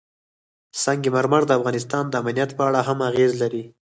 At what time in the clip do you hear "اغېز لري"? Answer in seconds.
3.09-3.63